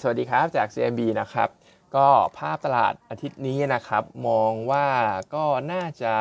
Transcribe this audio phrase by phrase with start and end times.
[0.00, 1.48] สวัสดีครับจาก CMB นะครับ
[1.96, 2.06] ก็
[2.38, 4.86] ภาพตลาดอาทิตย์นี้นะครับ มองว่า
[5.34, 6.14] ก็น่าจะ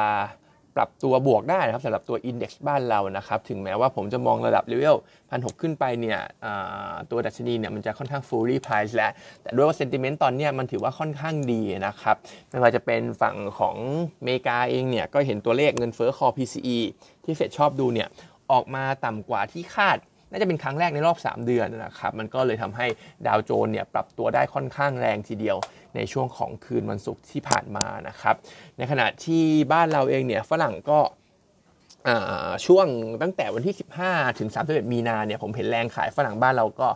[0.76, 4.96] ปรับตัวบวกได้นะครับสำหรับตัว Index บ้านเรานะครับ ถึงแม้ว่าผมจะมองระดับเลเวล
[5.30, 6.20] พันหขึ้นไปเนี่ย
[7.12, 9.12] ตัวดัชนีเนี่ยมันจะค่อนข้าง fully price แล้ว
[9.42, 12.16] แต่ด้วยว่า sentiment ตอนนี้มันถือว่าค่อนข้างดีนะครับ
[12.50, 13.76] ไม่ว่าจะเป็นฝั่งของ
[14.20, 16.78] อเมริกาเองเนี่ย ก็เห็นตัวเลขเงินเฟ้อ core PCE
[17.24, 18.08] ที่เฟดชอบดูเนี่ย
[18.52, 19.98] ออกมาต่ำกว่าที่คาด
[20.32, 22.86] น่าจะเป็นครั้งแรกในรอบ 3 เดือนนะครับมันก็เลยทำให้
[23.28, 25.58] ดาวโจนเนี่ยปรับตัวได้ค่อนข้างแรงทีเดียว
[25.96, 28.36] ในช่วงของคืนวันศุกร์ที่ผ่านมานะครับ
[28.78, 31.00] ในขณะที่บ้านเราเองเนี่ยฝรั่งก็
[32.66, 32.88] ช่วง
[33.22, 33.76] ตั้งแต่วันที่
[34.08, 36.88] 15 ถึง 31 มีนาเนี่ยผมเห็นแรงขายฝรั่งบ้านเราก็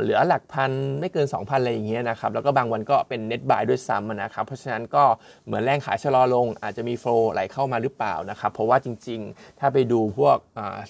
[0.00, 5.04] เหลือหลักพันไม่เกิน 2,000 อะไรอย่างเงี้ยนะครับแล้วก็บางวันก็เป็นเน็ตบายด้วยซ้ำนะครับเพราะฉะนั้นก็
[5.46, 10.36] เหมือนแรงขายชะลอลง อาจจะมีโฟลไหลเข้ามาหรือเปล่านะครับเพราะว่าจริงๆ ถ้าไปดูพวก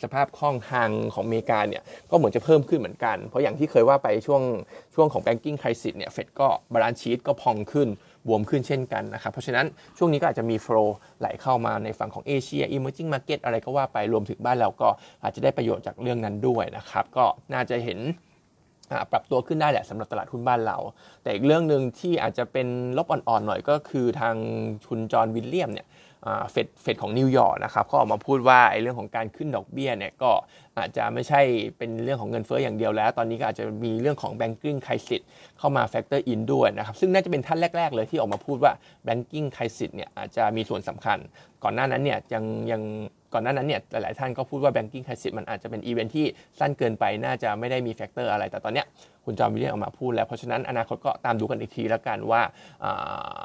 [0.02, 4.42] สภาพคล่องทางของอเมริกาเนี่ยก็เหมือนจะเพิ่มขึ้นเหมือนกัน เพราะอย่างที่เคยว่าไปช่วง
[4.94, 7.88] ช่วงของ banking crisis เนี่ยเฟดก็ balance sheet ก็พองขึ้น
[8.28, 9.66] บวมขึ้นเช่นกันนะครับ เพราะฉะนั้น
[9.98, 10.76] ช่วงนี้ก็อาจจะมี flow
[11.20, 14.88] ไหลเข้ามาในฝั่งของเอเชีย emerging market อะไรก็ว่าไปรวมถึงบ้านเราก็
[15.22, 18.00] อาจจะได้ประโยชน์จากเรื่องนั้นด้วยนะครับ ก็น่าจะเห็น
[19.12, 20.78] ปรับตัวขึ้นได้แหละสำหรับตลาดหุ้นบ้านเรา
[21.22, 24.34] แต่อีกเรื่องหนึ่งที่อาจจะเป็นลบอ่อนๆหน่อยก็คือทาง
[24.88, 25.88] คุณจอห์นวิลเลียมเนี่ย
[26.50, 30.30] เฟดเฟดของนิวยอร์กนะครับเขาออกมาพูดว่าไอ้เรื่องของการขึ้นดอกเบี้ยเนี่ยก็
[30.78, 31.40] อาจจะไม่ใช่
[31.78, 35.22] เป็นเรื่องของเงินเฟ้ออย่างเดียวแล้ว ตอนนี้ก็อาจจะมีเรื่องของ banking crisis
[35.58, 38.72] เข้ามา factor in ด้วยนะครับ ซึ่งน่าจะเป็นท่านแรก ๆ เลยที่ออกมาพูดว่า
[39.06, 41.18] banking crisis เนี่ยอาจจะมีส่วนสำคัญ
[41.62, 42.82] ก่อนหน้านั้นเนี่ยยังยัง
[43.32, 46.26] ก่อนหน้านั้นเนี่ยหลายๆท่านก็พูดว่า banking crisis มันอาจจะเป็นอีเวนท์ที่
[46.58, 48.86] สั้นเกินไป น่าจะไม่ได้มี factor อะไร แต่ตอนเนี้ย
[49.24, 52.42] คุณจอห์นวิลเลียมออกมาพูดแล้ว เพราะฉะนั้นอนาคตก็ตามดูกันอีกทีแล้วกันว่า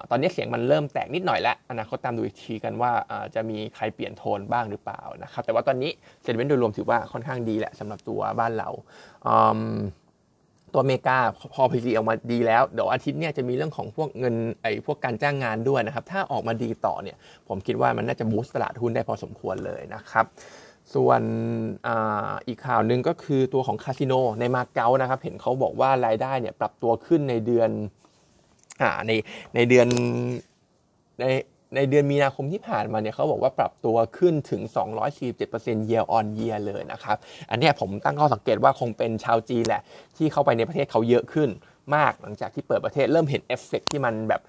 [0.10, 2.92] ตอนนี้เสียงมันเริ่มแตกนิดหน่อยแล้วอนาคตตามดูอีกทีกันว่า
[3.36, 5.92] จะมีใครเปลี่ยนโทนบ้างหรือเปล่านะครับแต่ว่าตอนนี้
[6.24, 8.70] เซนเวนโดยรวมถือว่าค่อนข้างดีแหละสำหรับตัวบ้านเรา
[10.76, 11.18] ตัวอเมริกา
[11.54, 20.26] พอพีซีออกมาดีแล้ว เดี๋ยวอาทิตย์เนี่ยจะมีเรื่องของพวกเงินไอ้พวกการจ้างงานด้วยนะครับ ถ้าออกมาดีต่อเนี่ยผมคิดว่ามันน่าจะบูสต์ตลาดหุ้นได้พอสมควรเลยนะครับ
[20.94, 21.22] ส่วน
[21.88, 21.90] อ
[22.48, 27.70] อีกข่าวหนึ่งก็คือตัวของคาสิโนในมาเก๊านะครับ เห็นเขาบอกว่ารายได้เนี่ยปรับตัวขึ้นในเดือน
[28.82, 29.12] อใน
[29.56, 29.88] ในเดือน
[31.20, 31.26] ใน
[31.76, 34.62] ในเดือนมีนาคมที่ผ่านมาเนี่ยเขาบอกว่าปรับตัวขึ้นถึง
[35.26, 37.18] 247% year on year เลยนะครับ
[37.50, 39.82] อันนี้ผมตั้งข้อสังเกตว่าคงเป็นชาวจีนแหละ
[40.18, 41.50] ที่เข้าไปในประเทศเขาเยอะขึ้น
[41.96, 44.42] มากหลังจากที่เปิดประเทศเริ่มเห็นเอฟเฟกที่มันแบบ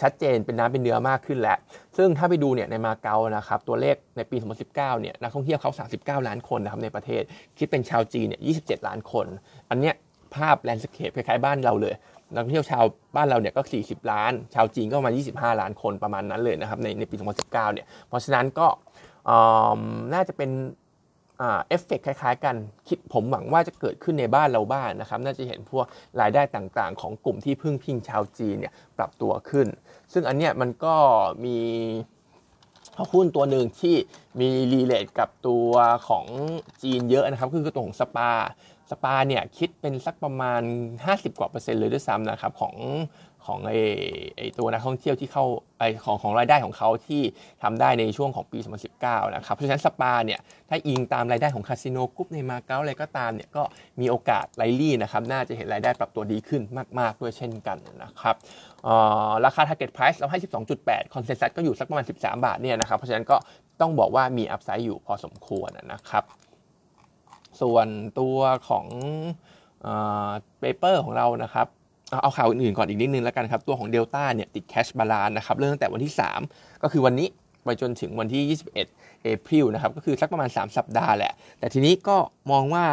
[0.00, 1.58] ชัดเจนเป็นน้ำเป็นเนื้อมากขึ้นแล้ว
[1.96, 7.22] ซึ่งถ้าไปดูเนี่ยในมาเก๊านะครับตัวเลขในปี 2019 เนี่ยนักท่องเที่ยวเขา 39 ล้านคนนะครับในประเทศ
[7.58, 9.26] คิดเป็นชาวจีนเนี่ย 27 ล้านคน
[9.70, 9.94] อันเนี้ย
[10.34, 11.94] ภาพ landscape คล้ายๆบ้านเราเลย
[12.32, 12.84] นักท่องเที่ยวชาว
[13.16, 15.12] บ้านเราเนี่ยก็ 40 ล้าน ชาวจีนก็มา
[15.52, 18.66] 25 ล้านคนประมาณนั้นเลยนะครับในในปี 2019 เนี่ย เพราะฉะนั้นก็
[20.14, 20.50] น่าจะเป็น
[21.38, 22.56] เอฟเฟกคล้ายๆ กัน
[22.88, 25.86] คิดผมหวังว่าจะเกิดขึ้นในบ้านเราบ้านนะครับ น่าจะเห็นพวก
[26.20, 29.66] รายได้ต่างๆ ของกลุ่มที่พึ่งพิงชาวจีนเนี่ยปรับตัวขึ้น
[30.12, 30.94] ซึ่งอันเนี้ยมันก็
[31.44, 31.56] มี
[33.12, 33.94] หุ้นตัวหนึ่งที่
[34.40, 35.70] มี relate กับตัว
[36.08, 36.26] ของ
[36.82, 38.30] จีนเยอะนะครับ คือตัวของสปา
[38.90, 40.62] สปาเนี่ยคิดเป็นสักประมาณ
[41.00, 42.74] 50 กว่าเปอร์เซ็นต์เลยด้วยซ้ำนะครับของ
[43.46, 43.74] ของไอ
[44.36, 45.44] ไอตัวนักท่องเที่ยวที่เข้า
[45.78, 47.22] ไอของของรายได้ของเขาที่
[47.62, 48.58] ทำได้ในช่วงของปี
[48.96, 53.62] 2019 นะครับ เพราะฉะนั้นสปาเนี่ยถ้าอิงตามรายได้ของคาสิโนกรุ๊ปในมาเก๊าอะไรก็ตามเนี่ยก็
[54.00, 56.62] มีโอกาสไลลี่นะครับน่าจะเห็นรายได้ปรับตัวดีขึ้น
[56.98, 58.36] มาก ๆ ด้วยเช่นกันนะครับ
[59.44, 60.40] ราคา target price เราให้
[60.76, 63.36] 12.8 consensus ก็อยู่สักประมาณ 13 บาทเนี่ยนะครับเพราะฉะนั้นก็
[63.80, 66.24] ต้องบอกว่ามี upside อยู่พอสมควรนะครับ
[67.60, 67.88] ส่วน
[68.20, 68.86] ตัวของ
[70.60, 71.66] paper ของเรานะครับ
[72.22, 76.12] เอาข่าวอื่นๆก่อนอีกนิดนึงแล้วกันครับ ตัวของเดลต้าเนี่ยติด cash balance นะครับเริ่มตั้งแต่วันที่
[76.48, 77.28] 3 ก็คือวันนี้
[77.64, 82.16] ไปจนถึงวันที่ 21 April นะครับก็คือสักประมาณ 3 สัปดาห์แหละ แต่ทีนี้ก็
[82.50, 82.86] มองว่า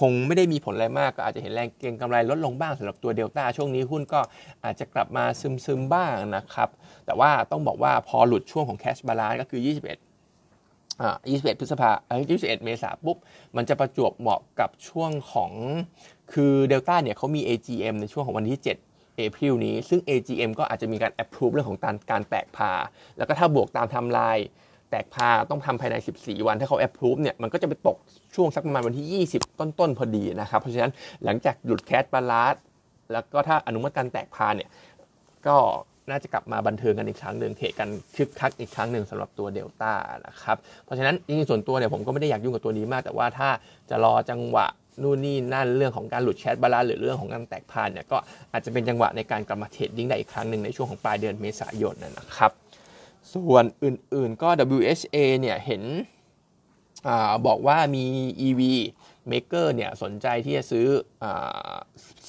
[0.00, 4.20] คงไม่ได้มีผลอะไรมาก ก็อาจจะเห็นแรงเก็งกำไรลดลงบ้างสำหรับตัวเดลต้าช่วงนี้หุ้นก็
[4.64, 5.24] อาจจะกลับมา
[5.64, 6.68] ซึมๆบ้างนะครับ
[7.06, 9.98] แต่ว่าต้องบอกว่าพอหลุดช่วงของแคชบาลานก็คือ 21อ่า
[11.02, 13.16] 21 พฤษภาเอ้ย21 เมษาปุ๊บ
[13.56, 15.52] มันจะประจวบเหมาะกับช่วงของ
[16.32, 22.72] คือเดลต้าเนี่ยเขามี AGM ในช่วงของวันที่ 7 เอพิลนี้ ซึ่ง AGM ก็อาจจะมีการ approve เรื่องของการการแตกพา
[23.18, 24.38] แล้วก็ถ้าบวกตามทำลาย
[24.90, 27.96] แตกพาต้องทำภายใน 14 วัน ถ้าเขา approve เนี่ย มันก็จะไปตก
[28.34, 30.92] ช่วงสักประมาณวันที่ 20 ต้นๆ พอดีนะครับ เพราะฉะนั้น
[31.24, 32.54] หลังจากหลุด cash balance
[33.12, 34.68] แล้วก็ถ้าอนุมัติการแตกพาร์เนี่ย
[35.46, 35.56] ก็
[36.10, 39.92] น่าจะกลับมาบันเทิงกันอีกครั้งหนึ่งเทกันคึกคักอีกครั้งหนึ่งสำหรับตัวเดลต้า
[40.26, 43.48] นะครับเพราะฉะนั้นจริงๆส่วนตัวเนี่ยผมก็ไม่ได้อยากยุ่งกับตัวนี้มาก แต่ว่าถ้า
[43.90, 44.66] จะรอจังหวะ
[45.02, 48.16] นู่นนี่นั่นเรื่องของการหลุด cash balance หรือเรื่องของการแตกพาร์เนี่ยก็
[48.52, 52.52] อาจจะเป็นจังหวะในการกลับมา trading ได้อีกครั้งหนึ่งในช่วงของปลายเดือนเมษายนนะครับ
[53.34, 55.82] ส่วนอื่นๆก็ WHA เนี่ยเห็น
[57.08, 57.10] อ
[57.46, 58.04] บอกว่ามี
[58.46, 58.60] EV
[59.28, 60.86] maker เนี่ยสนใจที่จะซื้อ
[61.22, 61.24] อ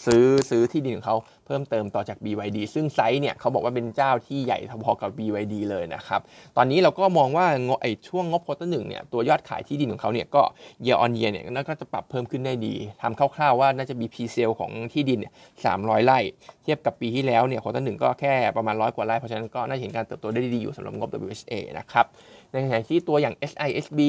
[0.06, 6.21] ซื้อซื้อที่ดินของเขา เพิ่มเติมต่อจาก BYD ซึ่งไซส์เนี่ยเขาบอกว่าเป็นเจ้าที่ใหญ่พอกับ BYD เลยนะครับ
[6.57, 7.45] ตอนนี้เราก็มองว่า
[7.81, 10.42] ไอช่วงงบ quarter หนึ่งเนี่ยตัวยอดขายที่ดินของเขาเนี่ยก็
[10.86, 15.33] year on year เนี่ยน่าจะปรับเพิ่มขึ้นได้ดีทำคร่าวๆว่าน่าจะมี presale ของที่ดินเนี่ย
[15.69, 16.19] 300ไร่
[16.63, 22.06] เทียบกับปีที่แล้วเนี่ย quarter หนึ่งก็แค่ประมาณร้อยกว่าไร่เพราะฉะนั้นก็น่าเห็นการเติบโตได้ดีอยู่สำหรับงบ WHA นะครับ
[22.51, 24.00] ในขณะที่ตัวอย่าง SISB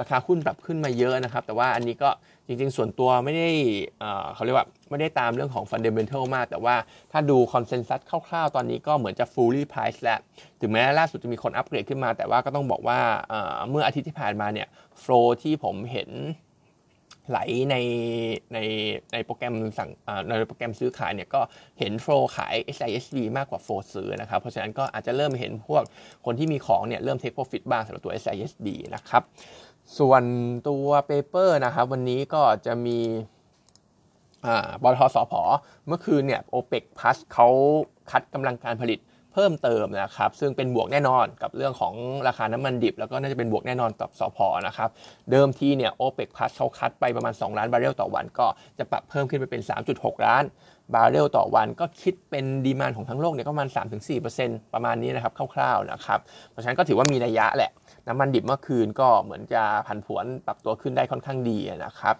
[0.00, 2.10] ราคาหุ้นปรับขึ้นมาเยอะนะครับ แต่ว่าอันนี้ก็
[2.46, 3.50] จริงๆ ส่วนตัวไม่ได้
[4.34, 6.76] เขาเรียกว่าไม่ได้ตามเรื่องของ fundamental มาก แต่ว่า
[7.12, 10.18] ถ้าดู consensus คร่าวๆ ตอนนี้ก็เหมือนจะ fully price แล้ว
[10.60, 12.98] ถึงแม้ล่าสุดจะมีคนอัปเกรดขึ้นมา แต่ว่าก็ต้องบอกว่า
[13.70, 14.68] เมื่ออาทิตย์ที่ผ่านมาเนี่ย
[15.02, 16.10] flow ที่ผมเห็น
[17.28, 17.38] ไหล
[17.70, 17.76] ใน
[18.52, 18.58] ใน
[19.12, 19.90] ในโปรแกรมสั่ง
[20.28, 21.40] ในโปรแกรมซื้อขายเนี่ยก็
[21.78, 25.82] เห็นโฟลขาย SISD มากกว่าโฟลซื้อนะครับ เพราะฉะนั้นก็อาจจะเริ่มเห็นพวก
[26.24, 29.22] คนที่มีของเนี่ยเริ่ม take profit บ้างสำหรับตัว SISB นะครับ
[29.98, 30.22] ส่วน
[30.68, 32.98] ตัว paper นะครับ วันนี้ก็จะมี
[34.82, 35.32] ปตท.สผ.
[35.86, 37.48] เมื่อคืนเนี่ย OPEC Plus เขา
[38.10, 38.98] cut กำลังการผลิต
[39.36, 41.94] เพิ่มเติมนะครับ ซึ่งเป็นบวกแน่นอนกับเรื่องของ
[42.28, 44.88] ราคาน้ำมันดิบ แล้วก็น่าจะเป็นบวกแน่นอนกับสผ.นะครับ
[45.30, 48.46] เดิมทีเนี่ย OPEC Plus เขา cut ไปประมาณ 2 ล้านบาร์เรลต่อวัน ก็
[48.78, 49.62] จะปรับเพิ่มขึ้นไปเป็น
[49.94, 50.44] 3.6 ล้าน
[50.94, 53.68] บาร์เรลต่อวันก็คิดเป็น demand ของทั้งโลกเนี่ยก็ประมาณ
[54.20, 57.70] 3-4%ประมาณนี้นะครับคร่าวๆนะครับ เพราะฉะนั้นก็ถือว่ามีนัยยะแหละ
[58.08, 62.14] น้ำมันดิบเมื่อคืนก็เหมือนจะผันผวนปรับตัวขึ้นได้ค่อนข้างดีนะครับ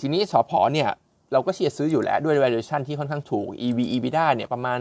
[0.00, 0.90] ทีนี้สผ.เนี่ย
[1.32, 4.80] เราก็เชียร์ซื้ออยู่แล้วด้วย valuation ที่ค่อนข้างถูก EV EBITDA เนี่ยประมาณ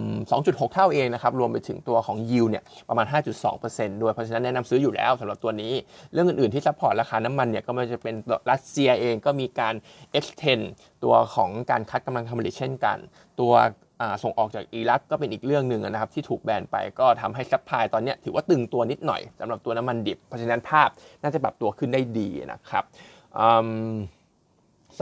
[0.00, 3.06] 2.6 เท่าเองนะครับ รวมไปถึงตัวของ yield เนี่ยประมาณ
[3.50, 5.72] 5.2%ด้วย เพราะฉะนั้นแนะนำซื้ออยู่แล้วสำหรับตัวนี้
[6.12, 8.14] เรื่องอื่นๆที่ support ราคาน้ำมันเนี่ยก็ไม่จะเป็น
[8.50, 9.74] รัสเซียเองก็มีการ
[10.18, 10.64] extend
[11.04, 12.98] ตัวของการ cut กำลังการผลิตเช่นกัน
[13.40, 13.52] ตัว
[14.22, 20.88] ส่งออกจากอิรักก็เป็นอีกเรื่องหนึ่งนะครับ ที่ถูกแบนไปก็ทำให้ supply ตอนนี้ถือว่าตึงตัวนิดหน่อยสำหรับตัวน้ำมันดิบ เพราะฉะนั้นภาพ
[21.22, 22.84] น่าจะปรับตัวขึ้นได้ดีนะครับ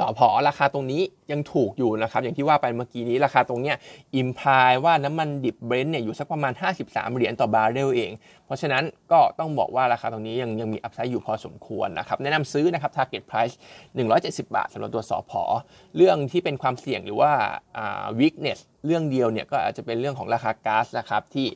[0.00, 1.02] สอพอราคาตรงนี้
[1.32, 3.76] ยังถูกอยู่นะครับ อย่างที่ว่าไปเมื่อกี้นี้ราคาตรงเนี้ย
[4.16, 6.52] imply ว่าน้ำมันดิบเบรนท์เนี่ยอยู่สักประมาณ
[6.82, 8.10] 53 เหรียญต่อบาร์เรลเอง
[8.46, 13.54] เพราะฉะนั้นก็ต้องบอกว่าราคาตรงนี้ยังยังมี upside อยู่พอสมควรนะครับ แนะนำซื้อนะครับ target price
[14.00, 15.42] 170 บาทสำหรับตัวสอพอ
[15.96, 17.30] เรื่องที่เป็นความเสี่ยงหรือว่า
[17.76, 21.46] อ่า weakness เรื่องเดียวเนี่ยก็อาจจะเป็นเรื่องของราคาก๊าซนะครับที่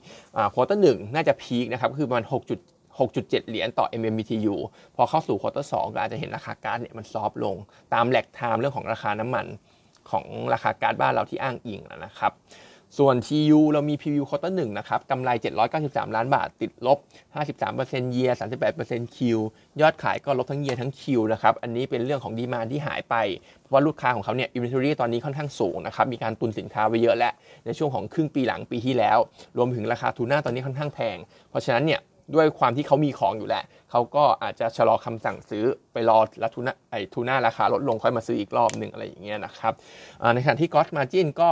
[0.54, 2.50] quarter หนึ่งน่าจะ peak นะครับคือประมาณ6
[2.98, 4.54] 6.7 เหรียญต่อ MMBTU
[4.96, 7.56] พอเข้าสู่ควอเตอร์สก็อาจจะเห็นราคาก๊าซเนี่ยมัน soft ลง
[7.94, 9.46] ตาม lag time เรื่องของราคาน้ำมัน
[10.10, 12.34] ของราคาก๊าซบ้านเราที่อ้างอิงนะครับ
[12.98, 15.30] ส่วน TU เรามี PU ควอเตอร์หนึ่งนะครับกำไร
[15.72, 16.98] 793 ล้านบาทติดลบ
[17.54, 18.36] 53% year
[18.76, 19.38] 38% Q
[19.80, 23.14] ยอดขายก็ลบทั้ง year ทั้ง Q นะครับ อันนี้เป็นเรื่องของ demand ที่หายไป
[23.60, 27.32] เพราะว่าลูกค้าของเขาเนี่ย inventory ตอนนี้ค่อนข้างสูงนะครับ มีการตุนสินค้าไว้เยอะแล้ว
[27.64, 29.18] ในช่วงของครึ่งปีหลังปีที่แล้ว
[29.56, 31.16] รวมถึงราคาทูน่าตอนนี้ค่อนข้างแพง
[31.50, 32.00] เพราะฉะนั้นเนี่ย
[32.34, 39.72] ด้วยความที่เขามีของอยู่แหละเขาก็อาจจะชะลอคำสั่งซื้อไปรอละทูน่าไอทูน่าราคาลดลงค่อยมาซื้ออีกรอบหนึ่งอะไรอย่างเงี้ยนะครับ
[40.34, 41.50] ในขณะที่ gross margin ก็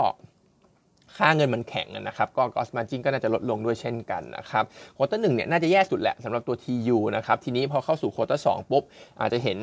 [1.17, 4.64] ค่าเงินมันแข็งนะครับ ก็ gross margin ก็น่าจะลดลงด้วยเช่นกันนะครับ
[4.94, 8.82] quarter หนึ่งเนี่ยน่าจะแย่สุดแหละสำหรับตัว TU นะครับ ทีนี้พอเข้าสู่ quarter สองปุ๊บ
[9.20, 9.59] อาจจะเห็น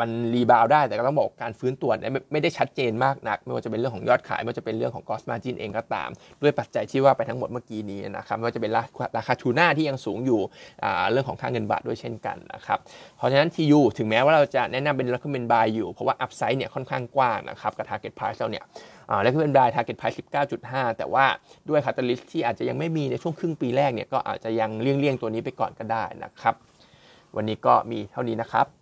[0.00, 1.90] มัน rebound ได้แต่ก็ต้องบอกการฟื้นตัว
[2.32, 6.10] ไม่ได้ชัดเจนมากนัก ไม่ว่าจะเป็นเรื่องของยอดขาย ไม่ว่าจะเป็นเรื่องของ gross margin เองก็ตาม
[6.42, 8.72] ด้วยปัจจัยที่ว่าไปทั้งหมดเมื่อกี้นี้นะครับไม่ว่าจะเป็น
[9.16, 10.40] ราคาทูน่าที่ยังสูงอยู่
[11.10, 12.78] เรื่องของค่าเงินบาทด้วยเช่นกันนะครับ
[13.16, 18.64] เพราะฉะนั้น TU ถึงแม้ว่าเราจะแนะนำเป็น recommend buy อยู่เพราะว่า upside เนี่ยค่อนข้างกว้างนะครับกับ target price เราเนี่ย
[19.22, 20.16] แล้วก็เป็นบาย target price
[20.56, 21.24] 19.5 แต่ว่า
[21.68, 26.54] ด้วยคาตาลิสที่อาจจะยังไม่มีในช่วงครึ่งปีแรกเนี่ยก็อาจจะยังเลี่ยงๆตัวนี้ไปก่อนก็ได้นะครับ
[27.36, 28.81] วันนี้ก็มีเท่านี้นะครับ